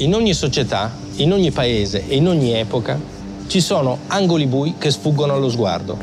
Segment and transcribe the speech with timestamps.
[0.00, 3.00] In ogni società, in ogni paese e in ogni epoca
[3.48, 5.98] ci sono angoli bui che sfuggono allo sguardo.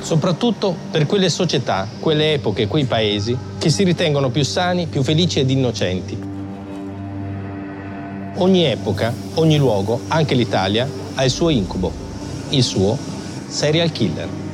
[0.00, 5.02] Soprattutto per quelle società, quelle epoche, e quei paesi che si ritengono più sani, più
[5.02, 6.18] felici ed innocenti.
[8.36, 11.92] Ogni epoca, ogni luogo, anche l'Italia, ha il suo incubo,
[12.48, 12.96] il suo
[13.48, 14.45] serial killer.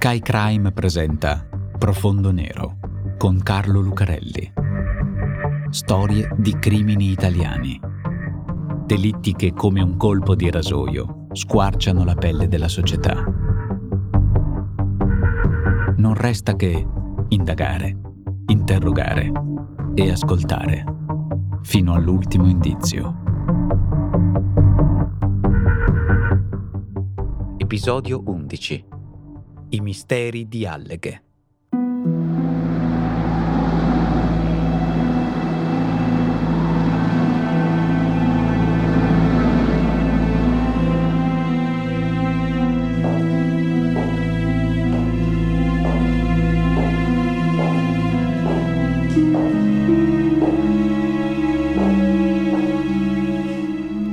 [0.00, 1.44] Sky Crime presenta
[1.76, 2.76] Profondo Nero
[3.18, 4.52] con Carlo Lucarelli.
[5.70, 7.80] Storie di crimini italiani.
[8.86, 13.24] Delitti che come un colpo di rasoio squarciano la pelle della società.
[15.96, 16.86] Non resta che
[17.30, 17.96] indagare,
[18.46, 19.32] interrogare
[19.96, 20.84] e ascoltare
[21.62, 23.16] fino all'ultimo indizio.
[27.56, 28.87] Episodio 11
[29.70, 31.22] i misteri di Alleghe.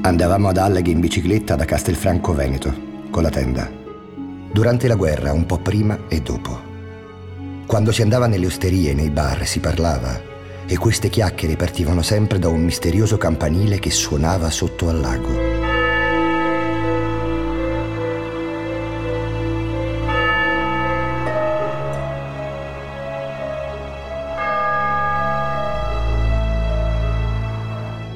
[0.02, 2.74] Andavamo ad Alleghe in bicicletta da Castelfranco Veneto,
[3.10, 3.85] con la tenda
[4.56, 6.58] durante la guerra, un po' prima e dopo.
[7.66, 10.18] Quando si andava nelle osterie e nei bar si parlava
[10.66, 15.64] e queste chiacchiere partivano sempre da un misterioso campanile che suonava sotto al lago.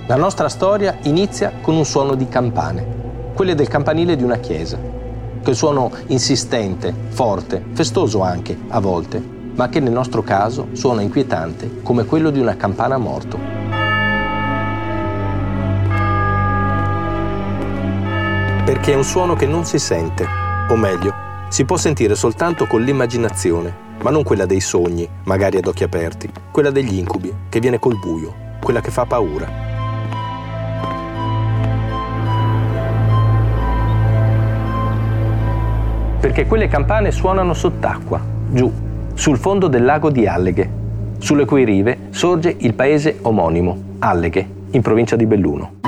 [0.07, 4.98] La nostra storia inizia con un suono di campane, quelle del campanile di una chiesa
[5.49, 9.19] quel suono insistente, forte, festoso anche a volte,
[9.55, 13.39] ma che nel nostro caso suona inquietante come quello di una campana a morto.
[18.63, 20.27] Perché è un suono che non si sente,
[20.69, 21.15] o meglio,
[21.49, 26.29] si può sentire soltanto con l'immaginazione, ma non quella dei sogni, magari ad occhi aperti,
[26.51, 29.69] quella degli incubi, che viene col buio, quella che fa paura.
[36.19, 38.19] Perché quelle campane suonano sott'acqua,
[38.52, 38.72] giù,
[39.13, 40.69] sul fondo del lago di Alleghe,
[41.18, 45.78] sulle cui rive sorge il paese omonimo, Alleghe, in provincia di Belluno.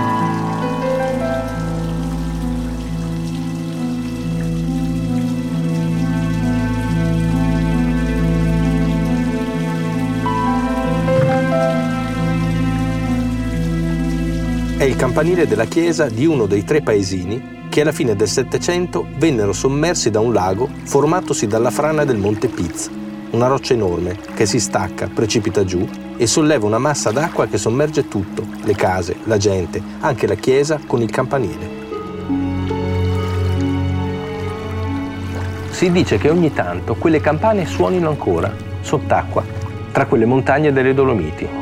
[15.11, 20.09] Campanile della chiesa di uno dei tre paesini che alla fine del Settecento vennero sommersi
[20.09, 22.89] da un lago formatosi dalla frana del Monte Piz,
[23.31, 25.85] una roccia enorme che si stacca, precipita giù
[26.15, 30.79] e solleva una massa d'acqua che sommerge tutto, le case, la gente, anche la chiesa
[30.87, 31.69] con il campanile.
[35.71, 39.43] Si dice che ogni tanto quelle campane suonino ancora, sott'acqua,
[39.91, 41.60] tra quelle montagne delle Dolomiti.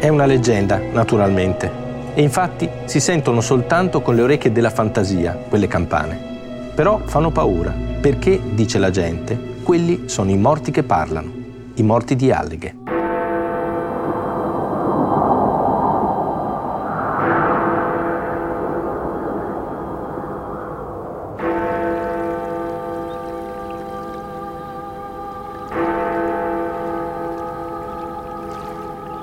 [0.00, 1.68] È una leggenda, naturalmente,
[2.14, 6.72] e infatti si sentono soltanto con le orecchie della fantasia quelle campane.
[6.72, 11.32] Però fanno paura, perché, dice la gente, quelli sono i morti che parlano,
[11.74, 12.76] i morti di alleghe.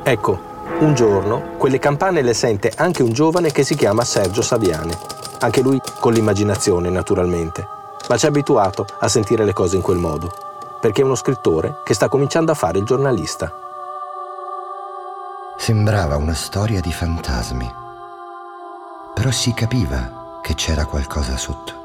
[0.07, 0.44] Ecco,
[0.79, 4.97] un giorno quelle campane le sente anche un giovane che si chiama Sergio Saviane,
[5.39, 7.65] anche lui con l'immaginazione naturalmente,
[8.09, 10.31] ma ci ha abituato a sentire le cose in quel modo,
[10.81, 13.51] perché è uno scrittore che sta cominciando a fare il giornalista.
[15.57, 17.71] Sembrava una storia di fantasmi,
[19.13, 21.84] però si capiva che c'era qualcosa sotto.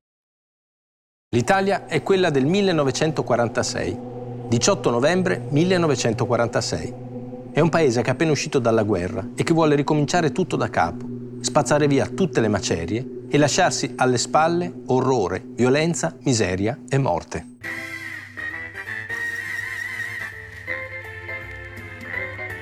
[1.33, 3.97] L'Italia è quella del 1946,
[4.49, 6.93] 18 novembre 1946.
[7.53, 10.69] È un paese che è appena uscito dalla guerra e che vuole ricominciare tutto da
[10.69, 11.05] capo,
[11.39, 17.45] spazzare via tutte le macerie e lasciarsi alle spalle orrore, violenza, miseria e morte.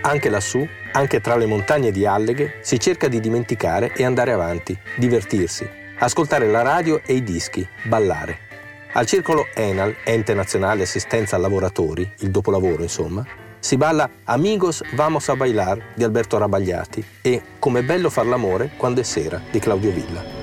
[0.01, 4.77] Anche lassù, anche tra le montagne di Alleghe, si cerca di dimenticare e andare avanti,
[4.95, 5.67] divertirsi,
[5.97, 8.48] ascoltare la radio e i dischi, ballare.
[8.91, 13.23] Al circolo Enal, Ente Nazionale Assistenza a Lavoratori, il dopolavoro insomma,
[13.59, 19.01] si balla Amigos Vamos a Bailar di Alberto Rabagliati e Com'è bello far l'amore quando
[19.01, 20.38] è sera di Claudio Villa.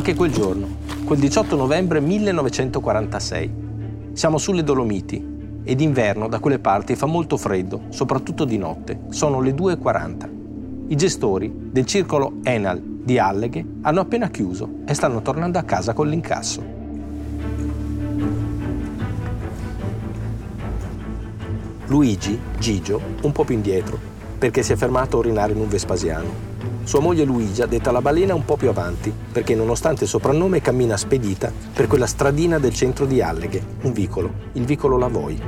[0.00, 0.66] Anche quel giorno,
[1.04, 3.52] quel 18 novembre 1946.
[4.14, 5.22] Siamo sulle Dolomiti
[5.62, 9.00] e d'inverno da quelle parti fa molto freddo, soprattutto di notte.
[9.10, 10.28] Sono le 2.40.
[10.88, 15.92] I gestori del circolo Enal di Alleghe hanno appena chiuso e stanno tornando a casa
[15.92, 16.64] con l'incasso.
[21.88, 23.98] Luigi, Gigio, un po' più indietro,
[24.38, 26.49] perché si è fermato a urinare in un Vespasiano
[26.84, 30.96] sua moglie Luigia, detta la balena, un po' più avanti, perché nonostante il soprannome cammina
[30.96, 35.40] spedita per quella stradina del centro di Alleghe, un vicolo, il vicolo Lavoi.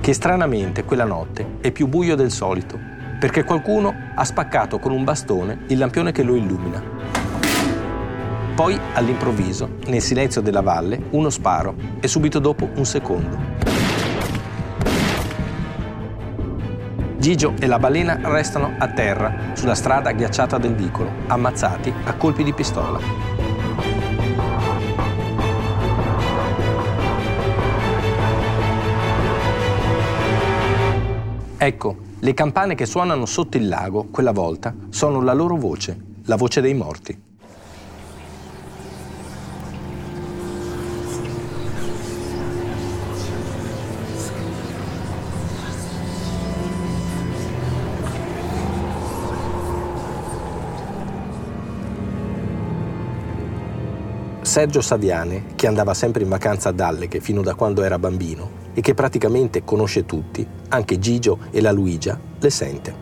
[0.00, 2.78] Che stranamente quella notte è più buio del solito,
[3.20, 6.82] perché qualcuno ha spaccato con un bastone il lampione che lo illumina.
[8.54, 13.49] Poi, all'improvviso, nel silenzio della valle, uno sparo e subito dopo un secondo.
[17.20, 22.42] Gigio e la balena restano a terra sulla strada ghiacciata del vicolo, ammazzati a colpi
[22.42, 22.98] di pistola.
[31.58, 35.94] Ecco, le campane che suonano sotto il lago, quella volta, sono la loro voce,
[36.24, 37.29] la voce dei morti.
[54.50, 58.80] Sergio Saviane, che andava sempre in vacanza ad Alleghe fino da quando era bambino e
[58.80, 62.94] che praticamente conosce tutti, anche Gigio e la Luigia, le sente.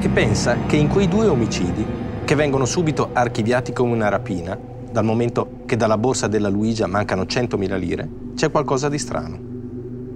[0.00, 1.86] E pensa che in quei due omicidi,
[2.24, 4.58] che vengono subito archiviati come una rapina,
[4.90, 9.38] dal momento che dalla borsa della Luigia mancano 100.000 lire, c'è qualcosa di strano.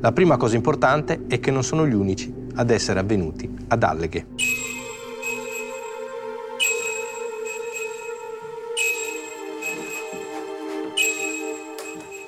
[0.00, 4.79] La prima cosa importante è che non sono gli unici ad essere avvenuti ad Alleghe.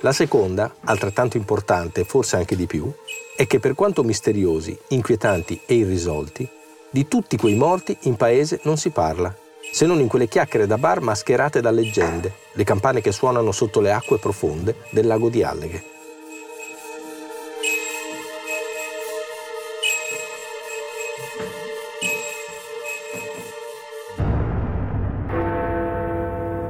[0.05, 2.93] La seconda, altrettanto importante, forse anche di più,
[3.37, 6.49] è che per quanto misteriosi, inquietanti e irrisolti,
[6.91, 9.33] di tutti quei morti in paese non si parla,
[9.73, 13.79] se non in quelle chiacchiere da bar mascherate da leggende, le campane che suonano sotto
[13.79, 15.85] le acque profonde del lago di Alleghe.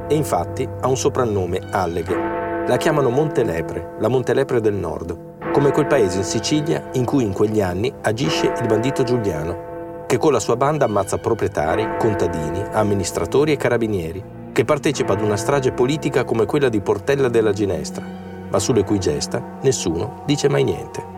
[0.07, 5.85] E infatti ha un soprannome Alleghe, la chiamano Montelepre, la Montelepre del Nord, come quel
[5.85, 10.39] paese in Sicilia in cui in quegli anni agisce il bandito Giuliano, che con la
[10.39, 16.45] sua banda ammazza proprietari, contadini, amministratori e carabinieri, che partecipa ad una strage politica come
[16.45, 18.05] quella di Portella della Ginestra,
[18.49, 21.11] ma sulle cui gesta nessuno dice mai niente.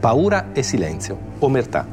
[0.00, 1.86] Paura e silenzio, omertà.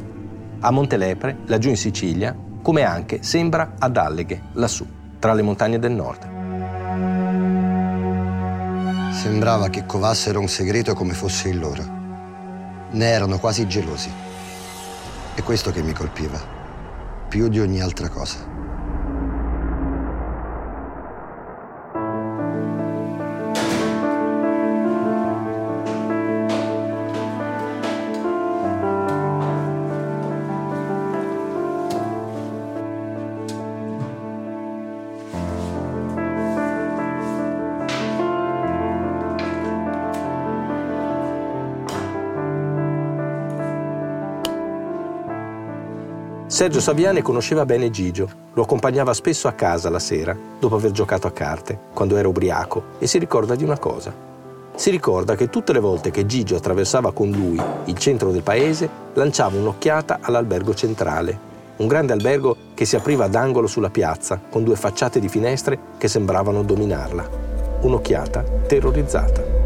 [0.62, 5.92] A Montelepre, laggiù in Sicilia, come anche sembra ad Alleghe, lassù tra le montagne del
[5.92, 6.24] nord.
[9.14, 11.84] Sembrava che covassero un segreto come fosse il loro.
[12.90, 14.12] Ne erano quasi gelosi.
[15.36, 16.42] È questo che mi colpiva,
[17.30, 18.51] più di ogni altra cosa.
[46.52, 51.26] Sergio Saviane conosceva bene Gigio, lo accompagnava spesso a casa la sera, dopo aver giocato
[51.26, 54.14] a carte, quando era ubriaco, e si ricorda di una cosa.
[54.76, 58.90] Si ricorda che tutte le volte che Gigio attraversava con lui il centro del paese,
[59.14, 61.40] lanciava un'occhiata all'albergo centrale,
[61.78, 65.80] un grande albergo che si apriva ad angolo sulla piazza, con due facciate di finestre
[65.98, 67.30] che sembravano dominarla.
[67.80, 69.61] Un'occhiata terrorizzata.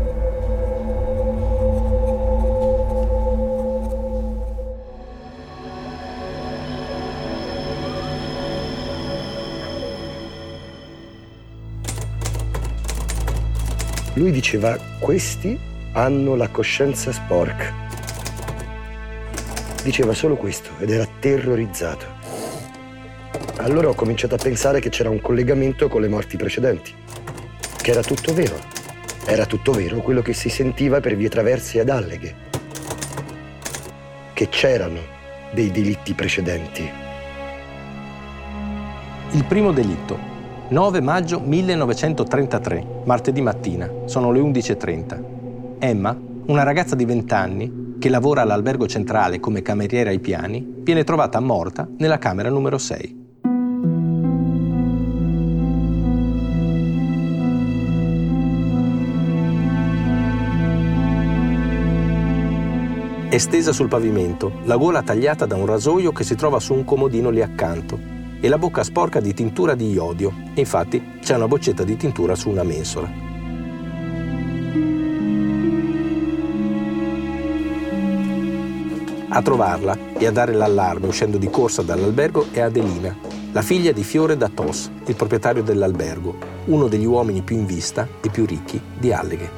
[14.15, 15.59] Lui diceva, questi
[15.91, 17.73] hanno la coscienza sporca.
[19.83, 22.05] Diceva solo questo ed era terrorizzato.
[23.57, 26.93] Allora ho cominciato a pensare che c'era un collegamento con le morti precedenti,
[27.81, 28.57] che era tutto vero.
[29.25, 32.35] Era tutto vero quello che si sentiva per vie traverse ad Alleghe,
[34.31, 34.99] che c'erano
[35.51, 36.89] dei delitti precedenti.
[39.31, 40.34] Il primo delitto,
[40.67, 45.23] 9 maggio 1933, martedì mattina, sono le 11.30.
[45.77, 51.03] Emma, una ragazza di 20 anni che lavora all'albergo centrale come cameriera ai piani, viene
[51.03, 53.23] trovata morta nella camera numero 6.
[63.29, 66.83] È stesa sul pavimento, la gola tagliata da un rasoio che si trova su un
[66.83, 68.14] comodino lì accanto
[68.45, 70.31] e la bocca sporca di tintura di iodio.
[70.53, 73.09] Infatti c'è una boccetta di tintura su una mensola.
[79.29, 83.17] A trovarla e a dare l'allarme uscendo di corsa dall'albergo è Adelina,
[83.51, 88.07] la figlia di Fiore da Tos, il proprietario dell'albergo, uno degli uomini più in vista
[88.21, 89.49] e più ricchi di Alleghe.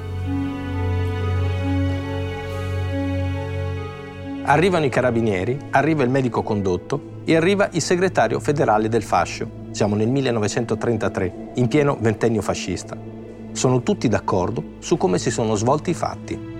[4.44, 9.65] Arrivano i carabinieri, arriva il medico condotto e arriva il segretario federale del fascio.
[9.72, 12.98] Siamo nel 1933, in pieno ventennio fascista.
[13.51, 16.55] Sono tutti d'accordo su come si sono svolti i fatti.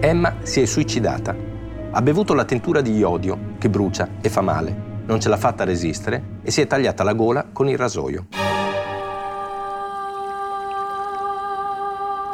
[0.00, 1.51] Emma si è suicidata.
[1.94, 4.74] Ha bevuto la tintura di iodio, che brucia e fa male.
[5.04, 8.28] Non ce l'ha fatta resistere e si è tagliata la gola con il rasoio.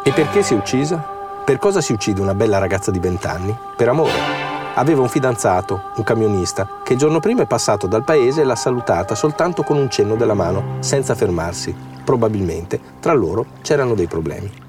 [0.05, 1.05] E perché si è uccisa?
[1.45, 3.59] Per cosa si uccide una bella ragazza di 20 anni?
[3.77, 4.37] Per amore.
[4.75, 8.55] Aveva un fidanzato, un camionista, che il giorno prima è passato dal paese e l'ha
[8.55, 11.75] salutata soltanto con un cenno della mano, senza fermarsi.
[12.05, 14.67] Probabilmente tra loro c'erano dei problemi.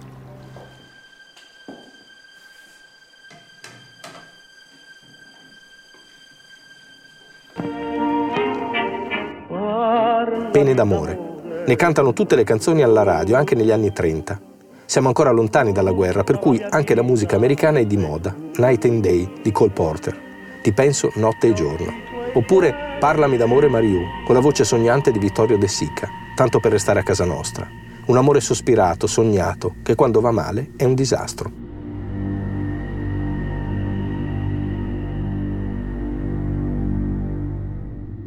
[10.59, 11.63] Pene d'amore.
[11.65, 14.41] Ne cantano tutte le canzoni alla radio, anche negli anni 30.
[14.85, 18.35] Siamo ancora lontani dalla guerra, per cui anche la musica americana è di moda.
[18.57, 20.19] Night and Day di Cole Porter.
[20.61, 21.93] Ti penso notte e giorno.
[22.33, 26.99] Oppure Parlami d'amore Mariù, con la voce sognante di Vittorio De Sica, tanto per restare
[26.99, 27.65] a casa nostra.
[28.07, 31.49] Un amore sospirato, sognato, che quando va male è un disastro.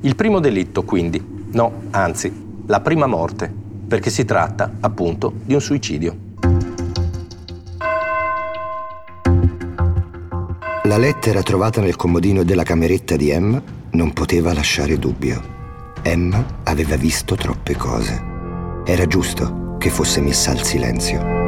[0.00, 3.52] Il primo delitto, quindi, No, anzi, la prima morte,
[3.86, 6.16] perché si tratta, appunto, di un suicidio.
[10.84, 15.40] La lettera trovata nel comodino della cameretta di Emma non poteva lasciare dubbio.
[16.02, 18.20] Emma aveva visto troppe cose.
[18.84, 21.41] Era giusto che fosse messa al silenzio.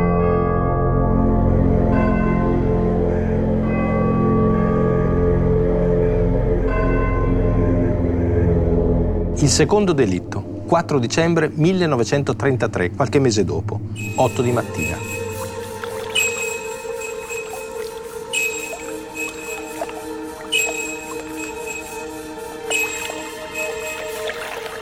[9.45, 13.79] Il secondo delitto, 4 dicembre 1933, qualche mese dopo,
[14.15, 14.97] 8 di mattina.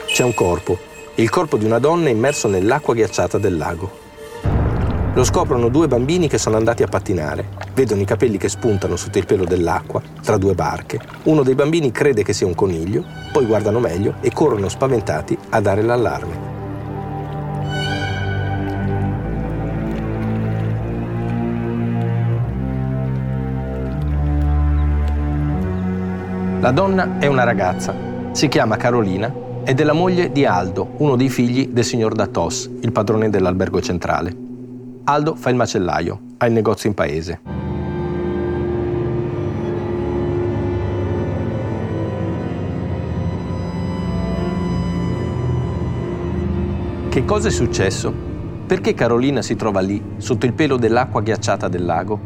[0.07, 0.79] C'è un corpo,
[1.17, 4.02] il corpo di una donna immerso nell'acqua ghiacciata del lago.
[5.15, 7.45] Lo scoprono due bambini che sono andati a pattinare.
[7.75, 10.99] Vedono i capelli che spuntano sotto il pelo dell'acqua, tra due barche.
[11.25, 15.61] Uno dei bambini crede che sia un coniglio, poi guardano meglio e corrono spaventati a
[15.61, 16.51] dare l'allarme.
[26.61, 27.95] La donna è una ragazza,
[28.33, 29.31] si chiama Carolina
[29.63, 33.83] ed è la moglie di Aldo, uno dei figli del signor Datos, il padrone dell'albergo
[33.83, 34.42] centrale.
[35.05, 37.41] Aldo fa il macellaio, ha il negozio in paese.
[47.09, 48.15] Che cosa è successo?
[48.65, 52.21] Perché Carolina si trova lì, sotto il pelo dell'acqua ghiacciata del lago?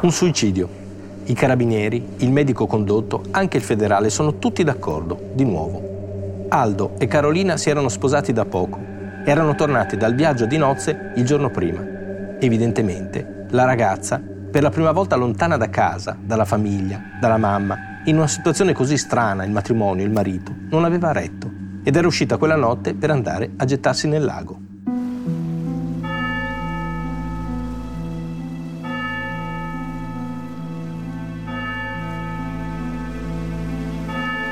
[0.00, 0.79] Un suicidio.
[1.24, 6.46] I carabinieri, il medico condotto, anche il federale sono tutti d'accordo, di nuovo.
[6.48, 8.78] Aldo e Carolina si erano sposati da poco.
[9.24, 11.80] Erano tornati dal viaggio di nozze il giorno prima.
[12.40, 18.16] Evidentemente, la ragazza per la prima volta lontana da casa, dalla famiglia, dalla mamma, in
[18.16, 21.48] una situazione così strana, il matrimonio, il marito, non aveva retto
[21.84, 24.69] ed era uscita quella notte per andare a gettarsi nel lago.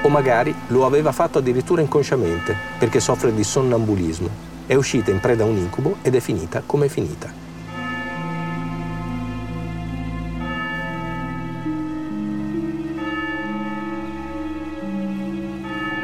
[0.09, 4.29] O magari lo aveva fatto addirittura inconsciamente, perché soffre di sonnambulismo.
[4.65, 7.31] È uscita in preda a un incubo ed è finita come è finita.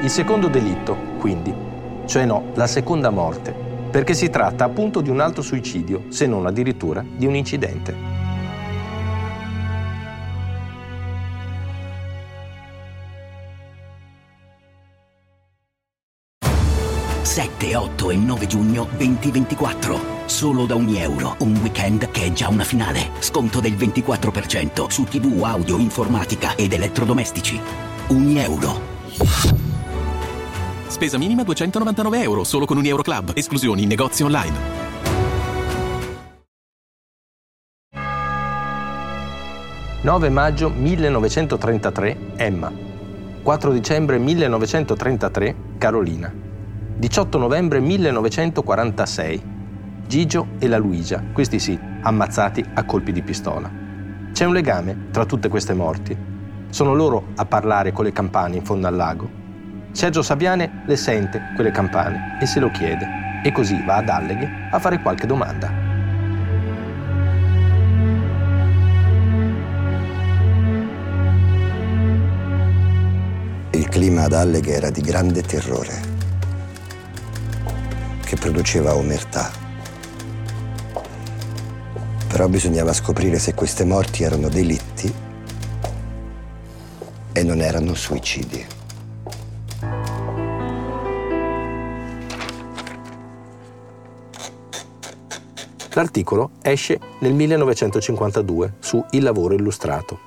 [0.03, 1.55] Il secondo delitto, quindi,
[2.05, 3.55] cioè no, la seconda morte,
[3.91, 8.14] perché si tratta appunto di un altro suicidio, se non addirittura di un incidente.
[17.75, 20.23] Sette, 8 e 9 giugno 2024.
[20.27, 21.35] Solo da ogni euro.
[21.41, 23.11] Un weekend che è già una finale.
[23.19, 27.61] Sconto del 24% su TV, audio, informatica ed elettrodomestici.
[28.09, 28.93] Ogni euro.
[30.87, 33.33] Spesa minima 299 euro, solo con un Euro Club.
[33.35, 34.83] Esclusioni in negozi online.
[40.03, 42.71] «9 maggio 1933, Emma.
[43.43, 46.54] 4 dicembre 1933, Carolina.
[46.97, 49.43] 18 novembre 1946,
[50.07, 53.71] Gigio e la Luigia, questi sì, ammazzati a colpi di pistola.
[54.33, 56.17] C'è un legame tra tutte queste morti.
[56.69, 59.43] Sono loro a parlare con le campane in fondo al lago
[59.95, 63.07] Sergio Saviane le sente quelle campane e se lo chiede
[63.45, 65.71] e così va ad Alleghe a fare qualche domanda.
[73.71, 76.14] Il clima ad Alleghe era di grande terrore,
[78.35, 79.51] che produceva omertà.
[82.29, 85.13] Però bisognava scoprire se queste morti erano delitti
[87.33, 88.67] e non erano suicidi.
[95.93, 100.19] L'articolo esce nel 1952 su Il lavoro illustrato.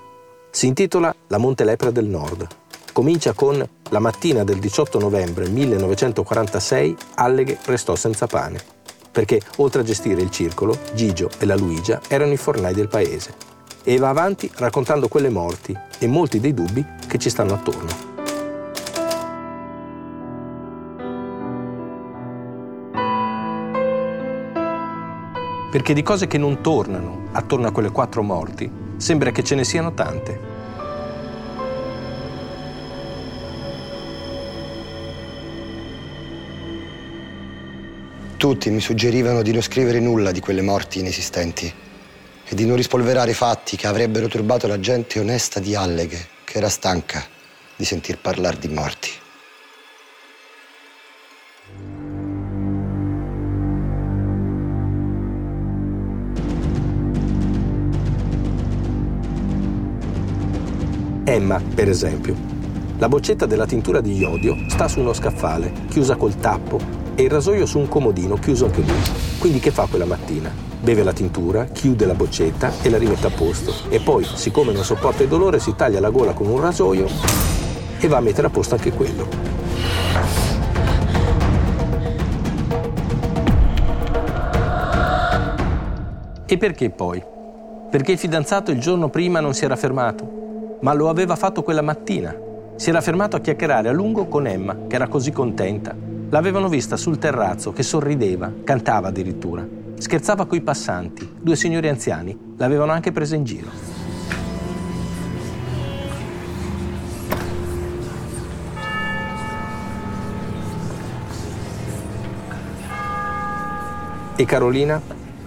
[0.49, 2.47] Si intitola La Montelepra del Nord.
[2.97, 8.59] Comincia con La mattina del 18 novembre 1946 Alleghe restò senza pane,
[9.11, 13.35] perché oltre a gestire il circolo, Gigio e la Luigia erano i fornai del paese.
[13.83, 18.15] E va avanti raccontando quelle morti e molti dei dubbi che ci stanno attorno.
[25.69, 29.63] perché di cose che non tornano attorno a quelle quattro morti sembra che ce ne
[29.63, 30.56] siano tante.
[38.37, 41.73] Tutti mi suggerivano di non scrivere nulla di quelle morti inesistenti
[42.45, 46.69] e di non rispolverare fatti che avrebbero turbato la gente onesta di Alleghe, che era
[46.69, 47.25] stanca
[47.75, 49.09] di sentir parlare di morti.
[61.23, 62.35] Emma, per esempio.
[62.99, 67.31] La boccetta della tintura di iodio sta su uno scaffale, chiusa col tappo, e il
[67.31, 69.01] rasoio su un comodino, chiuso anche lui.
[69.39, 70.51] Quindi che fa quella mattina?
[70.79, 73.73] Beve la tintura, chiude la boccetta e la rimette a posto.
[73.89, 77.07] E poi, siccome non sopporta il dolore, si taglia la gola con un rasoio
[77.99, 79.27] e va a mettere a posto anche quello.
[86.45, 87.23] E perché poi?
[87.89, 90.37] Perché il fidanzato il giorno prima non si era fermato
[90.79, 92.35] ma lo aveva fatto quella mattina.
[92.75, 95.95] Si era fermato a chiacchierare a lungo con Emma, che era così contenta.
[96.29, 99.65] L'avevano vista sul terrazzo che sorrideva, cantava addirittura.
[99.97, 101.29] Scherzava coi passanti.
[101.39, 103.69] Due signori anziani l'avevano anche presa in giro.
[114.35, 115.01] E Carolina?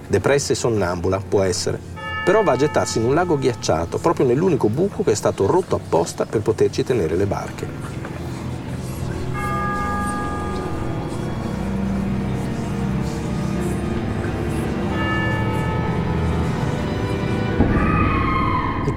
[0.06, 1.90] Depressa e sonnambula, può essere
[2.22, 5.74] però va a gettarsi in un lago ghiacciato, proprio nell'unico buco che è stato rotto
[5.74, 8.09] apposta per poterci tenere le barche.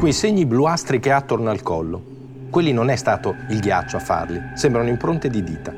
[0.03, 2.03] Quei segni bluastri che ha attorno al collo.
[2.49, 5.73] Quelli non è stato il ghiaccio a farli, sembrano impronte di dita.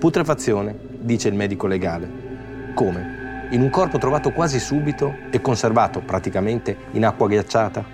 [0.00, 2.72] Putrefazione, dice il medico legale.
[2.74, 3.46] Come?
[3.50, 7.84] In un corpo trovato quasi subito e conservato praticamente in acqua ghiacciata?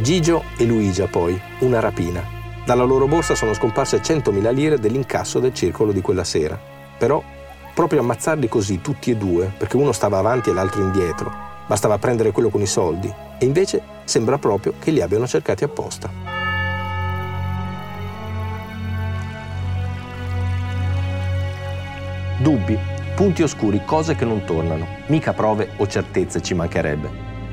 [0.00, 2.22] Gigio e Luigia poi, una rapina.
[2.64, 6.56] Dalla loro borsa sono scomparse 100.000 lire dell'incasso del circolo di quella sera.
[6.96, 7.20] Però,
[7.78, 11.32] proprio ammazzarli così tutti e due, perché uno stava avanti e l'altro indietro,
[11.64, 16.10] bastava prendere quello con i soldi, e invece sembra proprio che li abbiano cercati apposta.
[22.38, 22.76] Dubbi,
[23.14, 24.84] punti oscuri, cose che non tornano.
[25.06, 27.08] Mica prove o certezze ci mancherebbe.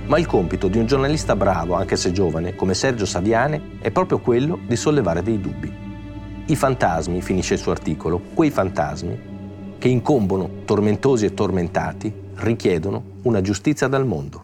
[0.08, 4.18] Ma il compito di un giornalista bravo, anche se giovane, come Sergio Saviane, è proprio
[4.18, 5.72] quello di sollevare dei dubbi.
[6.48, 9.34] I fantasmi, finisce il suo articolo, quei fantasmi,
[9.78, 14.44] che incombono tormentosi e tormentati, richiedono una giustizia dal mondo.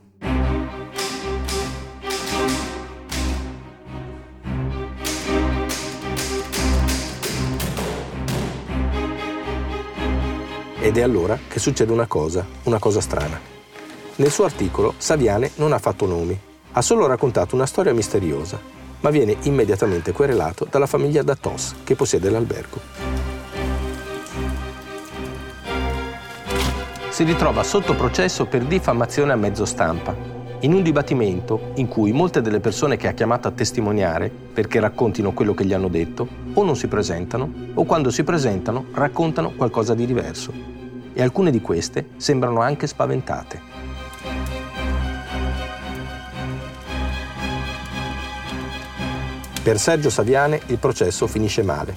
[10.84, 13.39] Ed è allora che succede una cosa, una cosa strana.
[14.15, 16.38] Nel suo articolo Saviane non ha fatto nomi,
[16.72, 18.60] ha solo raccontato una storia misteriosa,
[19.02, 23.11] ma viene immediatamente querelato dalla famiglia Datos che possiede l'albergo.
[27.12, 30.15] Si ritrova sotto processo per diffamazione a mezzo stampa,
[30.62, 35.34] in un dibattimento in cui molte delle persone che ha chiamato a testimoniare perché raccontino
[35.34, 39.93] quello che gli hanno detto o non si presentano o quando si presentano raccontano qualcosa
[39.93, 40.54] di diverso
[41.12, 43.62] e alcune di queste sembrano anche spaventate.
[49.62, 51.93] Per Sergio Saviane il processo finisce male.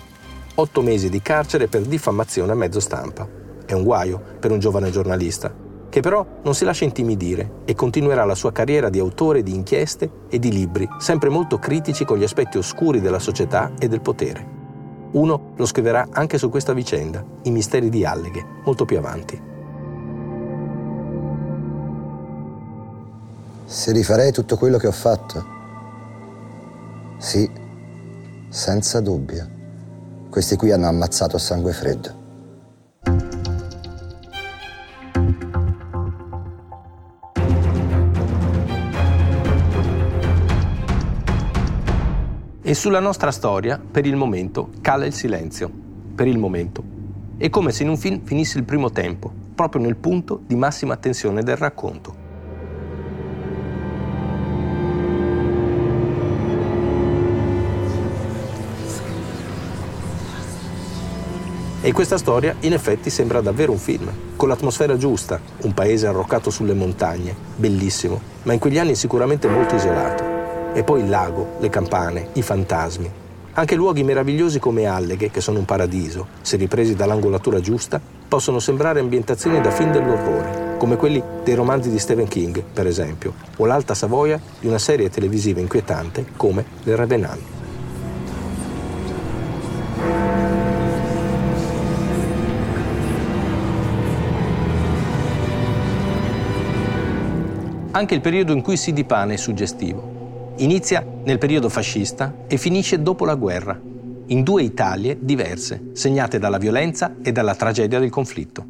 [0.57, 3.42] Otto mesi di carcere per diffamazione a mezzo stampa.
[3.66, 5.53] È un guaio per un giovane giornalista,
[5.88, 10.11] che però non si lascia intimidire e continuerà la sua carriera di autore di inchieste
[10.29, 14.44] e di libri, sempre molto critici con gli aspetti oscuri della società e del potere.
[15.12, 19.40] Uno lo scriverà anche su questa vicenda, I misteri di Alleghe, molto più avanti.
[23.64, 25.44] Se rifarei tutto quello che ho fatto?
[27.18, 27.48] Sì,
[28.48, 29.48] senza dubbio.
[30.29, 32.22] Questi qui hanno ammazzato a sangue freddo.
[42.66, 45.70] E sulla nostra storia, per il momento, cala il silenzio.
[46.14, 46.83] Per il momento.
[47.37, 50.96] È come se in un film finisse il primo tempo, proprio nel punto di massima
[50.96, 52.22] tensione del racconto.
[61.83, 66.48] E questa storia in effetti sembra davvero un film, con l'atmosfera giusta, un paese arroccato
[66.48, 70.34] sulle montagne, bellissimo, ma in quegli anni sicuramente molto isolato.
[70.76, 73.08] E poi il lago, le campane, i fantasmi.
[73.52, 78.98] Anche luoghi meravigliosi come Alleghe, che sono un paradiso, se ripresi dall'angolatura giusta, possono sembrare
[78.98, 83.94] ambientazioni da film dell'orrore, come quelli dei romanzi di Stephen King, per esempio, o l'Alta
[83.94, 87.40] Savoia di una serie televisiva inquietante come Le Revenant.
[97.92, 100.13] Anche il periodo in cui si dipane è suggestivo.
[100.59, 103.81] Inizia nel periodo fascista e finisce dopo la guerra,
[104.27, 108.64] in due Italie diverse, segnate dalla violenza e dalla tragedia del conflitto.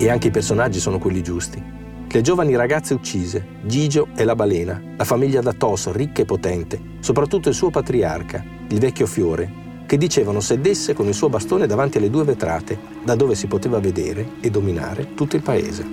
[0.00, 1.62] E anche i personaggi sono quelli giusti.
[2.10, 6.80] Le giovani ragazze uccise, Gigio e la balena, la famiglia da Tos, ricca e potente,
[6.98, 11.96] soprattutto il suo patriarca, il vecchio Fiore, che dicevano sedesse con il suo bastone davanti
[11.96, 15.86] alle due vetrate, da dove si poteva vedere e dominare tutto il paese.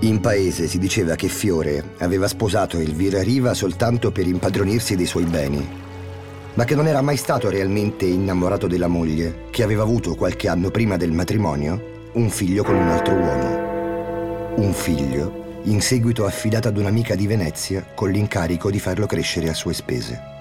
[0.00, 5.26] In paese si diceva che Fiore aveva sposato Elvira Riva soltanto per impadronirsi dei suoi
[5.26, 5.64] beni,
[6.54, 10.72] ma che non era mai stato realmente innamorato della moglie, che aveva avuto qualche anno
[10.72, 14.56] prima del matrimonio un figlio con un altro uomo.
[14.56, 19.54] Un figlio in seguito affidata ad un'amica di Venezia con l'incarico di farlo crescere a
[19.54, 20.32] sue spese.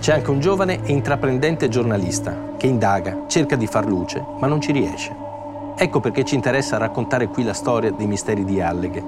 [0.00, 4.60] C'è anche un giovane e intraprendente giornalista che indaga, cerca di far luce, ma non
[4.60, 5.14] ci riesce.
[5.76, 9.04] Ecco perché ci interessa raccontare qui la storia dei misteri di Alleghe,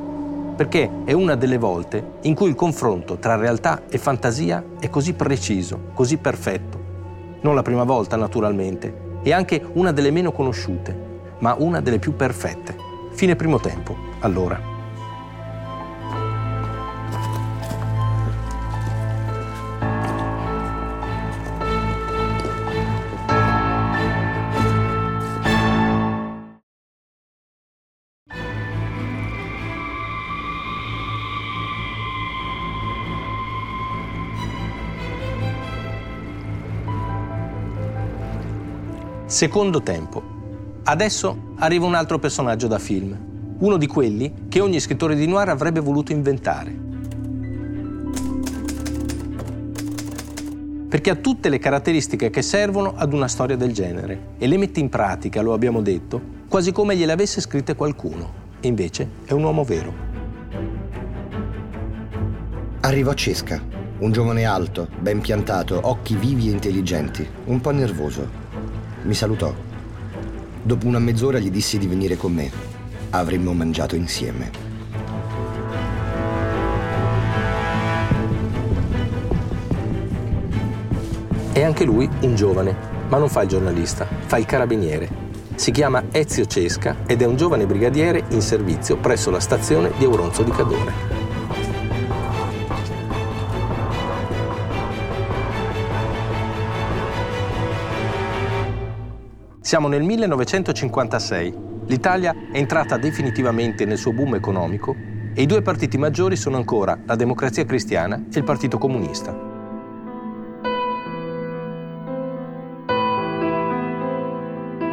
[0.55, 5.14] perché è una delle volte in cui il confronto tra realtà e fantasia è così
[5.14, 6.82] preciso, così perfetto,
[7.42, 12.16] non la prima volta naturalmente, e anche una delle meno conosciute, ma una delle più
[12.16, 12.74] perfette.
[13.12, 14.71] Fine primo tempo, allora.
[39.42, 40.22] Secondo tempo.
[40.85, 45.48] Adesso arriva un altro personaggio da film, uno di quelli che ogni scrittore di noir
[45.48, 46.70] avrebbe voluto inventare.
[50.88, 54.78] Perché ha tutte le caratteristiche che servono ad una storia del genere e le mette
[54.78, 58.33] in pratica, lo abbiamo detto, quasi come gliele avesse scritte qualcuno.
[58.61, 59.92] E invece è un uomo vero.
[62.83, 63.61] Arrivò Cesca,
[63.98, 68.41] un giovane alto, ben piantato, occhi vivi e intelligenti, un po' nervoso.
[69.03, 69.53] Mi salutò.
[70.62, 72.51] Dopo una mezz'ora gli dissi di venire con me.
[73.11, 74.51] Avremmo mangiato insieme.
[81.53, 82.75] È anche lui un giovane,
[83.09, 85.31] ma non fa il giornalista, fa il carabiniere.
[85.57, 90.05] Si chiama Ezio Cesca ed è un giovane brigadiere in servizio presso la stazione di
[90.05, 91.21] Auronzo di Cadore.
[99.72, 101.54] Siamo nel 1956.
[101.87, 104.94] L'Italia è entrata definitivamente nel suo boom economico
[105.32, 109.35] e i due partiti maggiori sono ancora la Democrazia Cristiana e il Partito Comunista.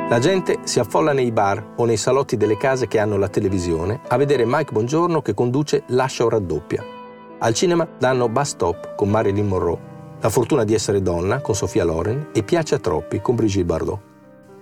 [0.07, 3.99] La gente si affolla nei bar o nei salotti delle case che hanno la televisione
[4.07, 6.81] a vedere Mike Bongiorno che conduce Lascia o raddoppia.
[7.39, 9.87] Al cinema danno Bus Stop con Marilyn Monroe,
[10.21, 14.08] La fortuna di essere donna con Sofia Loren e Piace a troppi con Brigitte Bardot.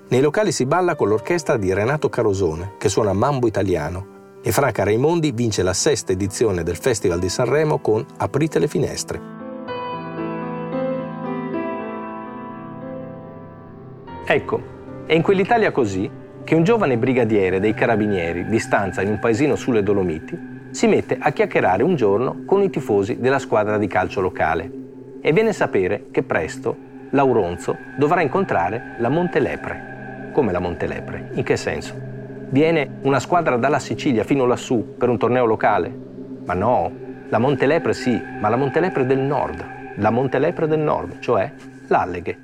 [0.09, 4.85] Nei locali si balla con l'orchestra di Renato Carosone, che suona mambo italiano, e Franca
[4.85, 9.21] Raimondi vince la sesta edizione del Festival di Sanremo con Aprite le finestre.
[14.25, 14.61] Ecco,
[15.05, 16.09] è in quell'Italia così
[16.45, 21.17] che un giovane brigadiere dei carabinieri di stanza in un paesino sulle Dolomiti si mette
[21.19, 24.71] a chiacchierare un giorno con i tifosi della squadra di calcio locale
[25.19, 26.77] e viene a sapere che presto
[27.09, 29.96] Lauronzo dovrà incontrare la Montelepre.
[30.37, 31.31] Come la Montelepre?
[31.33, 31.95] In che senso?
[32.49, 35.91] Viene una squadra dalla Sicilia fino lassù per un torneo locale?
[36.45, 36.91] Ma no,
[37.27, 41.51] la Montelepre sì, ma la Montelepre del nord, la Montelepre del nord, cioè
[41.87, 42.37] l'Alleghe.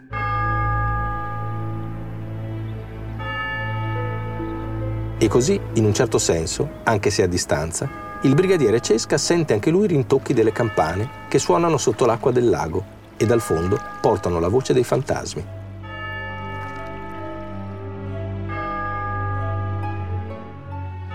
[5.19, 7.87] E così, in un certo senso, anche se a distanza,
[8.23, 12.49] il brigadiere Cesca sente anche lui i rintocchi delle campane che suonano sotto l'acqua del
[12.49, 12.83] lago
[13.17, 15.61] e dal fondo portano la voce dei fantasmi.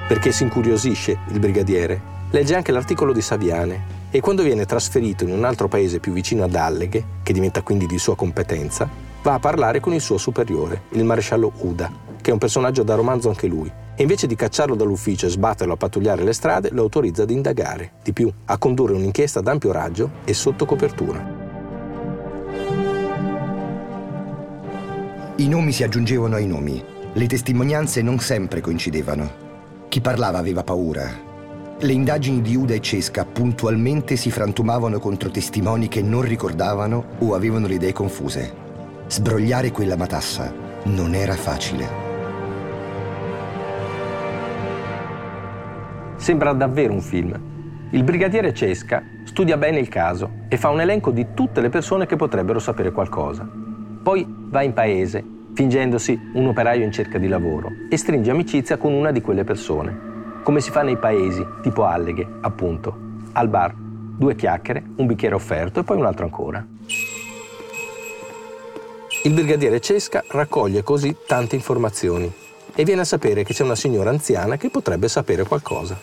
[0.08, 2.16] Perché si incuriosisce il brigadiere.
[2.30, 6.44] Legge anche l'articolo di Saviane e quando viene trasferito in un altro paese più vicino
[6.44, 8.88] ad Alleghe, che diventa quindi di sua competenza,
[9.22, 12.94] va a parlare con il suo superiore, il maresciallo Uda, che è un personaggio da
[12.94, 13.70] romanzo anche lui.
[13.94, 17.92] E invece di cacciarlo dall'ufficio e sbatterlo a pattugliare le strade, lo autorizza ad indagare,
[18.02, 21.46] di più, a condurre un'inchiesta ad ampio raggio e sotto copertura.
[25.36, 29.47] I nomi si aggiungevano ai nomi, le testimonianze non sempre coincidevano.
[29.88, 31.08] Chi parlava aveva paura.
[31.80, 37.34] Le indagini di Uda e Cesca puntualmente si frantumavano contro testimoni che non ricordavano o
[37.34, 38.52] avevano le idee confuse.
[39.06, 40.52] Sbrogliare quella matassa
[40.84, 41.88] non era facile.
[46.16, 47.40] Sembra davvero un film.
[47.90, 52.04] Il brigadiere Cesca studia bene il caso e fa un elenco di tutte le persone
[52.04, 53.48] che potrebbero sapere qualcosa.
[54.02, 58.92] Poi va in paese fingendosi un operaio in cerca di lavoro e stringe amicizia con
[58.92, 62.96] una di quelle persone, come si fa nei paesi, tipo Alleghe, appunto,
[63.32, 66.64] al bar, due chiacchiere, un bicchiere offerto e poi un altro ancora.
[69.24, 72.32] Il brigadiere Cesca raccoglie così tante informazioni
[72.72, 75.98] e viene a sapere che c'è una signora anziana che potrebbe sapere qualcosa.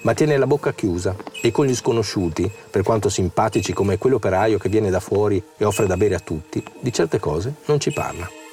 [0.00, 4.68] Ma tiene la bocca chiusa e con gli sconosciuti, per quanto simpatici come quell'operaio che
[4.68, 8.45] viene da fuori e offre da bere a tutti, di certe cose non ci parla.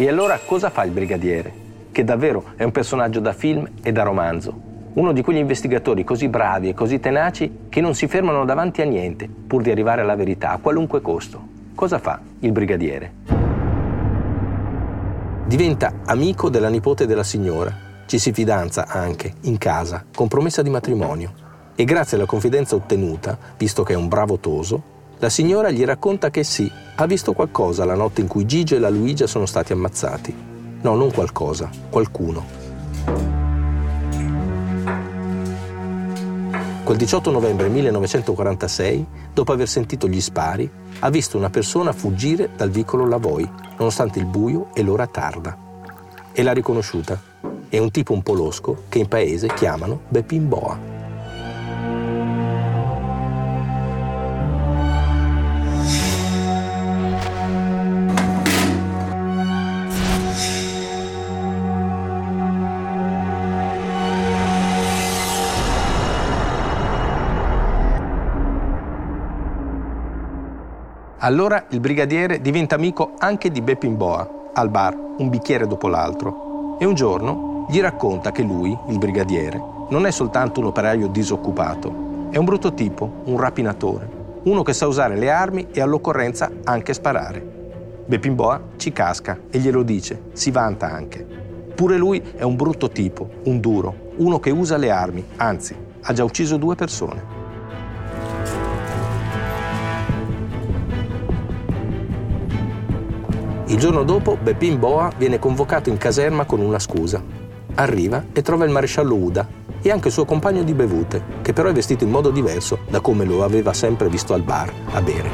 [0.00, 1.52] E allora cosa fa il brigadiere?
[1.90, 4.56] Che davvero è un personaggio da film e da romanzo.
[4.92, 8.84] Uno di quegli investigatori così bravi e così tenaci che non si fermano davanti a
[8.84, 11.44] niente pur di arrivare alla verità a qualunque costo.
[11.74, 13.12] Cosa fa il brigadiere?
[15.46, 17.74] Diventa amico della nipote della signora.
[18.06, 21.32] Ci si fidanza anche, in casa, con promessa di matrimonio.
[21.74, 26.30] E grazie alla confidenza ottenuta, visto che è un bravo toso, La signora gli racconta
[26.30, 29.72] che sì, ha visto qualcosa la notte in cui Gigio e la Luigia sono stati
[29.72, 30.34] ammazzati.
[30.80, 32.44] No, non qualcosa, qualcuno.
[36.82, 42.70] Quel 18 novembre 1946, dopo aver sentito gli spari, ha visto una persona fuggire dal
[42.70, 45.56] vicolo Lavoi, nonostante il buio e l'ora tarda.
[46.32, 47.20] E l'ha riconosciuta.
[47.68, 50.97] È un tipo un po' losco che in paese chiamano Beppin Boa.
[71.20, 76.76] Allora il brigadiere diventa amico anche di Beppin Boa, al bar, un bicchiere dopo l'altro.
[76.78, 82.28] E un giorno gli racconta che lui, il brigadiere, non è soltanto un operaio disoccupato,
[82.30, 84.08] è un brutto tipo, un rapinatore,
[84.44, 87.44] uno che sa usare le armi e all'occorrenza anche sparare.
[88.06, 91.26] Beppin Boa ci casca e glielo dice, si vanta anche.
[91.74, 96.12] Pure lui è un brutto tipo, un duro, uno che usa le armi, anzi, ha
[96.12, 97.37] già ucciso due persone.
[103.68, 107.22] Il giorno dopo Beppin Boa viene convocato in caserma con una scusa.
[107.74, 109.46] Arriva e trova il maresciallo Uda
[109.82, 113.00] e anche il suo compagno di bevute, che però è vestito in modo diverso da
[113.00, 115.30] come lo aveva sempre visto al bar a bere.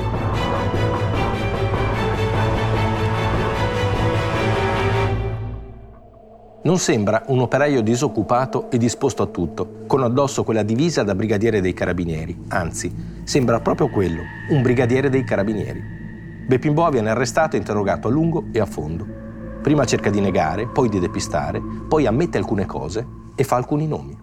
[6.62, 11.60] Non sembra un operaio disoccupato e disposto a tutto, con addosso quella divisa da brigadiere
[11.60, 12.46] dei carabinieri.
[12.48, 12.92] Anzi,
[13.22, 16.02] sembra proprio quello, un brigadiere dei carabinieri.
[16.46, 19.06] Beppimboa viene arrestato e interrogato a lungo e a fondo.
[19.62, 24.18] Prima cerca di negare, poi di depistare, poi ammette alcune cose e fa alcuni nomi.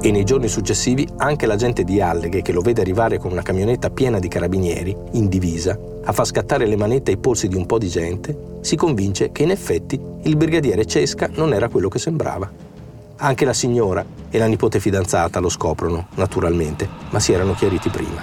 [0.00, 3.90] E nei giorni successivi anche l'agente di Alleghe, che lo vede arrivare con una camionetta
[3.90, 7.78] piena di carabinieri, in divisa, a far scattare le manette ai polsi di un po'
[7.78, 12.73] di gente, si convince che in effetti il brigadiere Cesca non era quello che sembrava.
[13.16, 18.20] Anche la signora e la nipote fidanzata lo scoprono, naturalmente, ma si erano chiariti prima.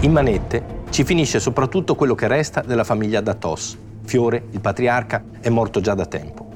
[0.00, 3.76] In manette ci finisce soprattutto quello che resta della famiglia Datos.
[4.04, 6.46] Fiore, il patriarca, è morto già da tempo.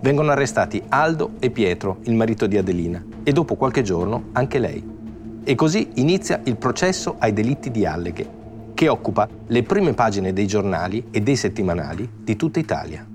[0.00, 4.96] Vengono arrestati Aldo e Pietro, il marito di Adelina, e dopo qualche giorno anche lei.
[5.44, 8.28] E così inizia il processo ai delitti di Alleghe,
[8.74, 13.06] che occupa le prime pagine dei giornali e dei settimanali di tutta Italia.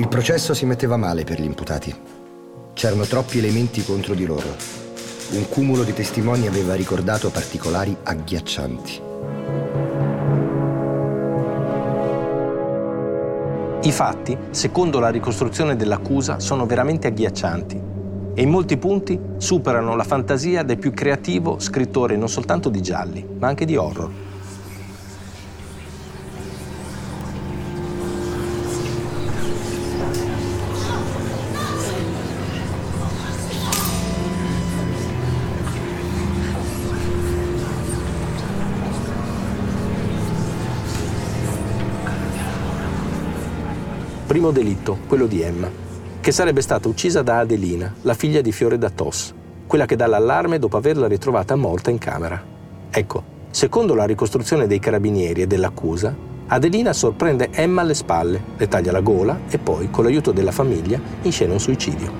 [0.00, 1.94] Il processo si metteva male per gli imputati.
[2.72, 4.56] C'erano troppi elementi contro di loro.
[5.32, 9.00] Un cumulo di testimoni aveva ricordato particolari agghiaccianti.
[13.82, 17.78] I fatti, secondo la ricostruzione dell'accusa, sono veramente agghiaccianti
[18.32, 23.22] e in molti punti superano la fantasia del più creativo scrittore non soltanto di gialli,
[23.38, 24.10] ma anche di horror.
[44.30, 45.68] Primo delitto, quello di Emma,
[46.20, 49.34] che sarebbe stata uccisa da Adelina, la figlia di Fiore da Tos,
[49.66, 52.40] quella che dà l'allarme dopo averla ritrovata morta in camera.
[52.90, 56.14] Ecco, secondo la ricostruzione dei carabinieri e dell'accusa,
[56.46, 61.00] Adelina sorprende Emma alle spalle, le taglia la gola e poi, con l'aiuto della famiglia,
[61.22, 62.12] inscena un suicidio.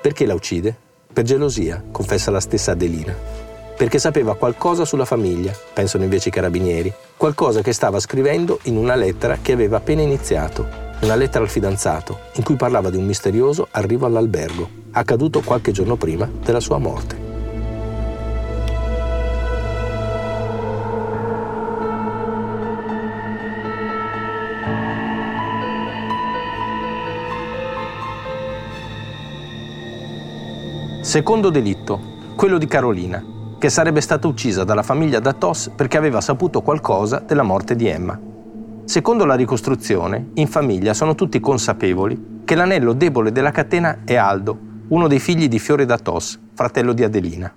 [0.00, 0.74] Perché la uccide?
[1.12, 3.41] Per gelosia, confessa la stessa Adelina
[3.76, 8.94] perché sapeva qualcosa sulla famiglia, pensano invece i carabinieri, qualcosa che stava scrivendo in una
[8.94, 10.66] lettera che aveva appena iniziato,
[11.00, 15.96] una lettera al fidanzato, in cui parlava di un misterioso arrivo all'albergo, accaduto qualche giorno
[15.96, 17.30] prima della sua morte.
[31.00, 32.00] Secondo delitto,
[32.36, 33.22] quello di Carolina,
[33.62, 38.18] che sarebbe stata uccisa dalla famiglia Datos perché aveva saputo qualcosa della morte di Emma.
[38.84, 44.58] Secondo la ricostruzione, in famiglia sono tutti consapevoli che l'anello debole della catena è Aldo,
[44.88, 47.54] uno dei figli di Fiore Datos, fratello di Adelina.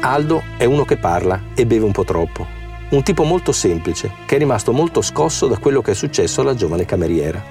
[0.00, 2.57] Aldo è uno che parla e beve un po' troppo.
[2.90, 6.54] Un tipo molto semplice, che è rimasto molto scosso da quello che è successo alla
[6.54, 7.42] giovane cameriera.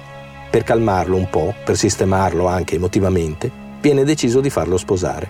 [0.50, 5.30] Per calmarlo un po', per sistemarlo anche emotivamente, viene deciso di farlo sposare.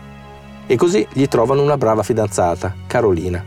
[0.65, 3.43] E così gli trovano una brava fidanzata, Carolina,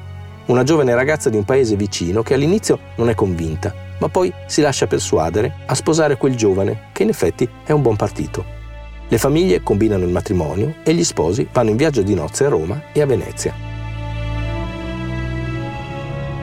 [0.46, 4.60] una giovane ragazza di un paese vicino che all'inizio non è convinta, ma poi si
[4.60, 8.44] lascia persuadere a sposare quel giovane che in effetti è un buon partito.
[9.08, 12.82] Le famiglie combinano il matrimonio e gli sposi vanno in viaggio di nozze a Roma
[12.92, 13.69] e a Venezia.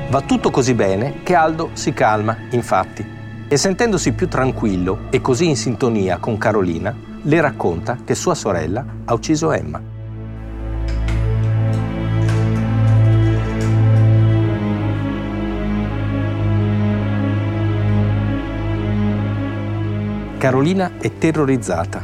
[0.09, 3.05] Va tutto così bene che Aldo si calma, infatti,
[3.45, 8.85] e sentendosi più tranquillo e così in sintonia con Carolina, le racconta che sua sorella
[9.03, 9.81] ha ucciso Emma.
[20.37, 22.01] Carolina è terrorizzata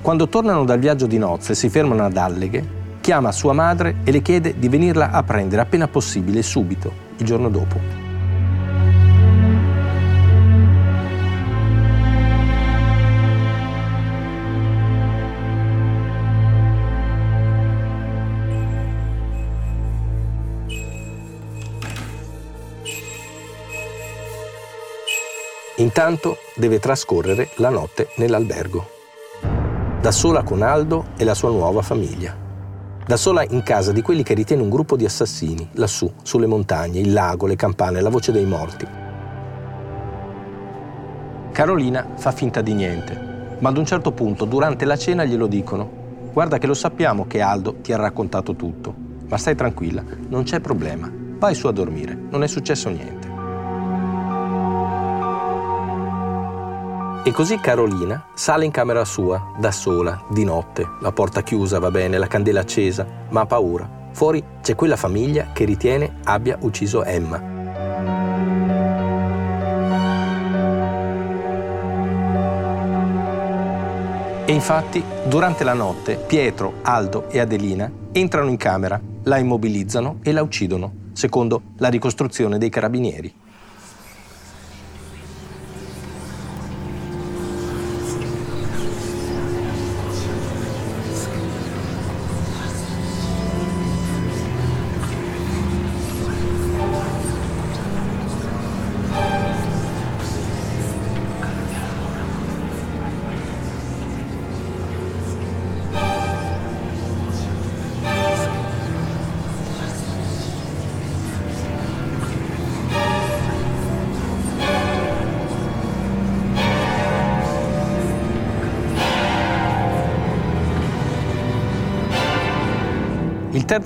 [0.00, 2.66] quando tornano dal viaggio di nozze e si fermano ad Alleghe,
[3.02, 7.48] chiama sua madre e le chiede di venirla a prendere appena possibile, subito, il giorno
[7.48, 8.04] dopo.
[25.78, 28.94] Intanto deve trascorrere la notte nell'albergo
[30.06, 32.45] da sola con Aldo e la sua nuova famiglia.
[33.06, 36.98] Da sola in casa di quelli che ritiene un gruppo di assassini, lassù, sulle montagne,
[36.98, 38.84] il lago, le campane, la voce dei morti.
[41.52, 45.88] Carolina fa finta di niente, ma ad un certo punto, durante la cena, glielo dicono.
[46.32, 48.92] Guarda che lo sappiamo che Aldo ti ha raccontato tutto,
[49.28, 51.08] ma stai tranquilla, non c'è problema.
[51.38, 53.25] Vai su a dormire, non è successo niente.
[57.26, 61.90] E così Carolina sale in camera sua, da sola, di notte, la porta chiusa, va
[61.90, 64.10] bene, la candela accesa, ma ha paura.
[64.12, 67.42] Fuori c'è quella famiglia che ritiene abbia ucciso Emma.
[74.44, 80.30] E infatti, durante la notte, Pietro, Aldo e Adelina entrano in camera, la immobilizzano e
[80.30, 83.34] la uccidono, secondo la ricostruzione dei carabinieri.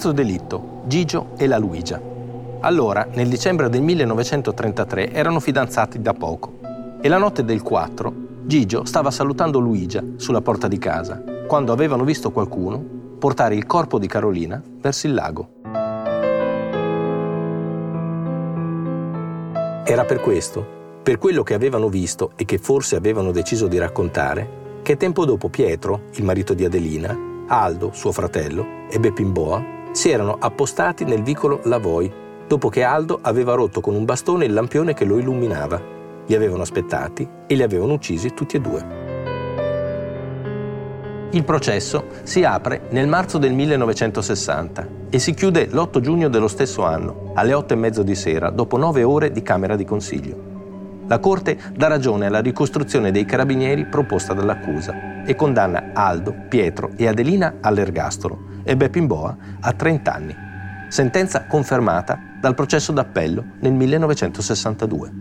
[0.00, 2.00] Terzo delitto, Gigio e la Luigia.
[2.60, 6.58] Allora, nel dicembre del 1933, erano fidanzati da poco
[7.02, 12.04] e la notte del 4 Gigio stava salutando Luigia sulla porta di casa quando avevano
[12.04, 12.82] visto qualcuno
[13.18, 15.48] portare il corpo di Carolina verso il lago.
[19.84, 20.66] Era per questo,
[21.02, 25.50] per quello che avevano visto e che forse avevano deciso di raccontare, che tempo dopo
[25.50, 27.14] Pietro, il marito di Adelina,
[27.48, 32.12] Aldo, suo fratello, e Beppimboa si erano appostati nel vicolo Lavoi,
[32.46, 35.80] dopo che Aldo aveva rotto con un bastone il lampione che lo illuminava.
[36.26, 39.08] Li avevano aspettati e li avevano uccisi tutti e due.
[41.32, 46.84] Il processo si apre nel marzo del 1960 e si chiude l'8 giugno dello stesso
[46.84, 50.48] anno, alle 8 e mezzo di sera, dopo nove ore di Camera di Consiglio.
[51.06, 57.08] La Corte dà ragione alla ricostruzione dei carabinieri proposta dall'accusa e condanna Aldo, Pietro e
[57.08, 60.36] Adelina all'ergastolo e Beppimboa a 30 anni.
[60.88, 65.12] Sentenza confermata dal processo d'appello nel 1962.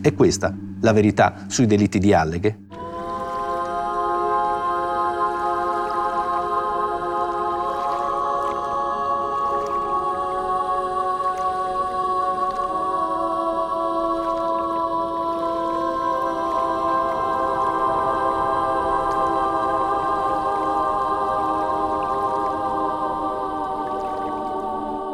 [0.00, 2.58] È questa la verità sui delitti di Alleghe?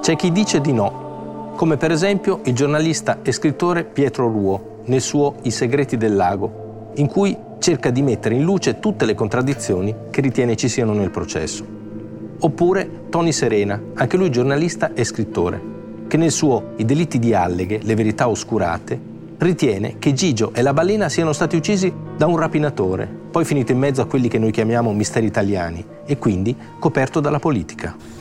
[0.09, 5.03] C'è chi dice di no, come per esempio il giornalista e scrittore Pietro Ruo nel
[5.03, 9.95] suo I segreti del lago, in cui cerca di mettere in luce tutte le contraddizioni
[10.09, 11.63] che ritiene ci siano nel processo.
[12.39, 15.61] Oppure Tony Serena, anche lui giornalista e scrittore,
[16.09, 18.99] che nel suo I delitti di Alleghe, le verità oscurate,
[19.37, 23.79] ritiene che Gigio e la balena siano stati uccisi da un rapinatore, poi finito in
[23.79, 28.18] mezzo a quelli che noi chiamiamo misteri italiani e quindi coperto dalla politica.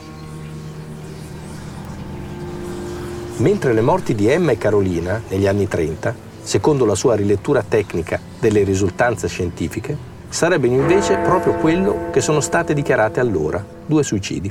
[3.38, 6.12] Mentre le morti di Emma e Carolina, negli anni 30,
[6.42, 9.96] secondo la sua rilettura tecnica delle risultanze scientifiche,
[10.28, 14.50] sarebbero invece proprio quello che sono state dichiarate allora, due suicidi.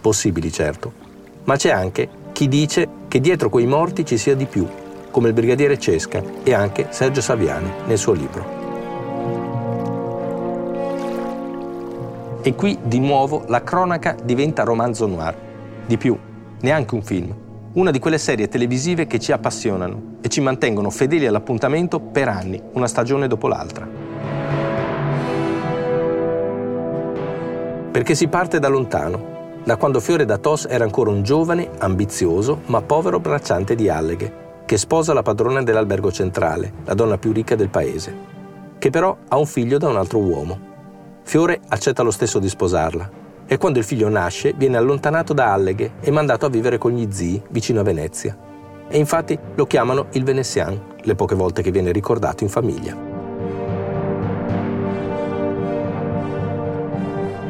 [0.00, 0.92] Possibili, certo,
[1.44, 4.66] ma c'è anche chi dice che dietro quei morti ci sia di più,
[5.12, 8.56] come il brigadiere Cesca e anche Sergio Saviani nel suo libro.
[12.42, 15.36] E qui di nuovo la cronaca diventa romanzo noir.
[15.86, 16.18] Di più,
[16.60, 17.46] neanche un film.
[17.70, 22.60] Una di quelle serie televisive che ci appassionano e ci mantengono fedeli all'appuntamento per anni,
[22.72, 23.86] una stagione dopo l'altra.
[27.90, 32.62] Perché si parte da lontano, da quando Fiore da Tos era ancora un giovane, ambizioso,
[32.66, 37.54] ma povero bracciante di Alleghe, che sposa la padrona dell'albergo centrale, la donna più ricca
[37.54, 38.14] del paese,
[38.78, 40.58] che però ha un figlio da un altro uomo.
[41.22, 43.17] Fiore accetta lo stesso di sposarla
[43.48, 47.10] e quando il figlio nasce viene allontanato da Alleghe e mandato a vivere con gli
[47.10, 48.36] zii vicino a Venezia.
[48.86, 52.94] E infatti lo chiamano il Venezian, le poche volte che viene ricordato in famiglia.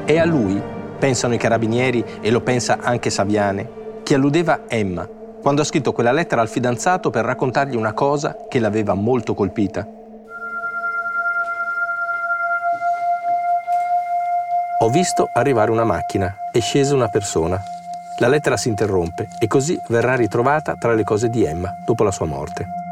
[0.05, 0.63] E a lui
[0.99, 3.71] pensano i carabinieri e lo pensa anche Saviane,
[4.05, 8.59] che alludeva Emma quando ha scritto quella lettera al fidanzato per raccontargli una cosa che
[8.59, 9.98] l'aveva molto colpita.
[14.89, 17.63] Ho visto arrivare una macchina e scesa una persona.
[18.21, 22.11] La lettera si interrompe e così verrà ritrovata tra le cose di Emma dopo la
[22.11, 22.88] sua morte.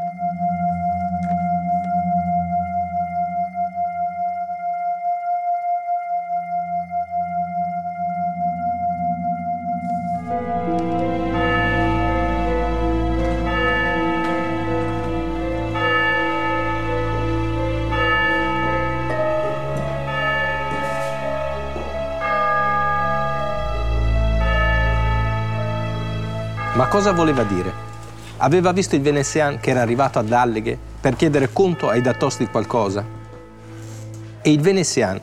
[27.07, 27.71] Cosa voleva dire?
[28.37, 32.47] Aveva visto il venezian che era arrivato ad Alleghe per chiedere conto ai datos di
[32.47, 33.01] qualcosa?
[34.41, 35.17] E il venezian,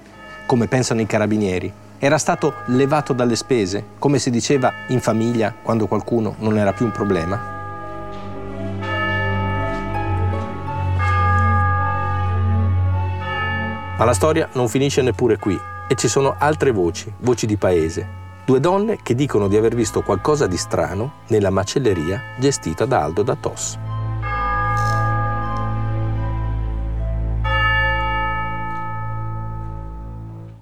[0.47, 5.87] come pensano i carabinieri, era stato levato dalle spese, come si diceva in famiglia quando
[5.87, 7.53] qualcuno non era più un problema?
[13.99, 18.24] Ma la storia non finisce neppure qui e ci sono altre voci, voci di paese,
[18.47, 23.22] Due donne che dicono di aver visto qualcosa di strano nella macelleria gestita da Aldo
[23.22, 23.78] da Tos.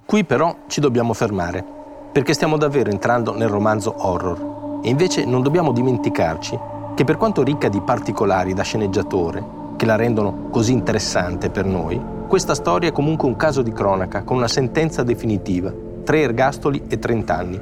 [0.07, 1.64] Qui però ci dobbiamo fermare,
[2.12, 4.80] perché stiamo davvero entrando nel romanzo horror.
[4.85, 6.57] E invece non dobbiamo dimenticarci
[6.95, 9.45] che per quanto ricca di particolari da sceneggiatore,
[9.76, 14.22] che la rendono così interessante per noi, questa storia è comunque un caso di cronaca
[14.22, 15.72] con una sentenza definitiva,
[16.05, 17.61] tre ergastoli e 30 anni,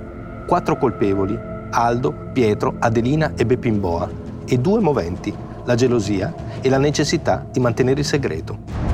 [0.51, 1.39] quattro colpevoli,
[1.71, 4.11] Aldo, Pietro, Adelina e Beppimboa,
[4.45, 5.33] e due moventi,
[5.65, 8.90] la gelosia e la necessità di mantenere il segreto.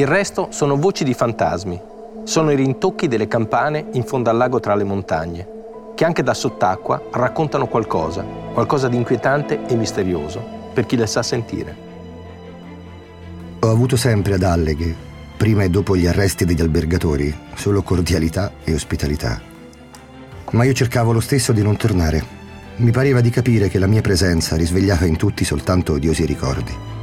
[0.00, 1.78] Il resto sono voci di fantasmi,
[2.24, 5.46] sono i rintocchi delle campane in fondo al lago tra le montagne,
[5.94, 8.24] che anche da sott'acqua raccontano qualcosa,
[8.54, 10.42] qualcosa di inquietante e misterioso,
[10.72, 11.76] per chi le sa sentire.
[13.60, 14.96] Ho avuto sempre ad Alleghe,
[15.36, 19.38] prima e dopo gli arresti degli albergatori, solo cordialità e ospitalità.
[20.52, 22.24] Ma io cercavo lo stesso di non tornare.
[22.76, 26.99] Mi pareva di capire che la mia presenza risvegliava in tutti soltanto odiosi ricordi.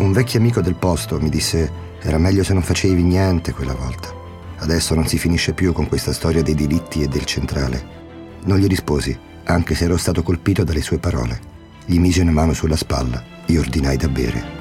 [0.00, 1.70] Un vecchio amico del posto mi disse
[2.00, 4.08] era meglio se non facevi niente quella volta.
[4.56, 7.84] Adesso non si finisce più con questa storia dei diritti e del centrale.
[8.44, 11.38] Non gli risposi, anche se ero stato colpito dalle sue parole.
[11.84, 14.59] Gli misi una mano sulla spalla e ordinai da bere.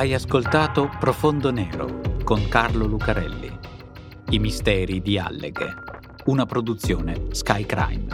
[0.00, 3.58] Hai ascoltato Profondo Nero con Carlo Lucarelli.
[4.30, 5.74] I misteri di Alleghe.
[6.24, 8.06] Una produzione Sky Crime.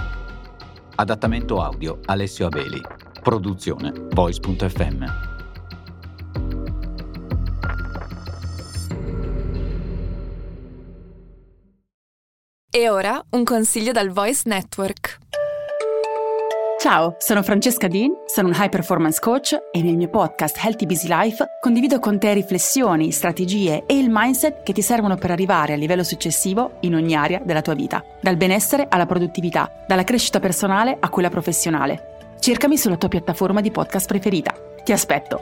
[0.97, 2.80] Adattamento audio Alessio Abeli.
[3.22, 5.05] Produzione Voice.fm.
[12.68, 15.20] E ora un consiglio dal Voice Network.
[16.79, 21.09] Ciao, sono Francesca Dean, sono un high performance coach e nel mio podcast Healthy Busy
[21.09, 25.79] Life condivido con te riflessioni, strategie e il mindset che ti servono per arrivare al
[25.79, 30.99] livello successivo in ogni area della tua vita, dal benessere alla produttività, dalla crescita personale
[31.01, 32.35] a quella professionale.
[32.39, 34.55] Cercami sulla tua piattaforma di podcast preferita.
[34.85, 35.41] Ti aspetto.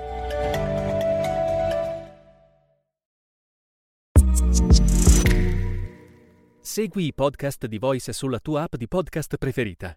[6.60, 9.96] Segui i podcast di Voice sulla tua app di podcast preferita.